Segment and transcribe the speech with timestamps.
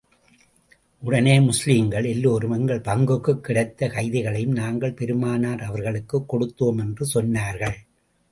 [0.99, 7.75] உடனே முஸ்லிம்கள் எல்லோரும் எங்கள் பங்குக்கு கிடைத்த கைதிகளையும் நாங்கள் பெருமானார் அவர்களுக்குக் கொடுத்தோம் என்று சொன்னார்கள்.